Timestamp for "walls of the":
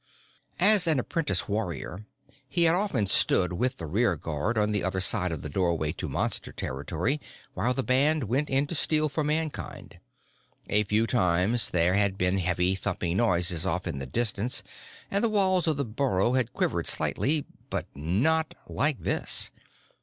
15.29-15.85